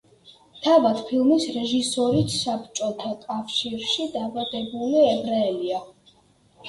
თავად 0.67 1.01
ფილმის 1.09 1.45
რეჟისორიც 1.57 2.33
საბჭოთა 2.37 3.13
კავშირში 3.27 4.09
დაბადებული 4.17 5.05
ებრაელია. 5.15 5.83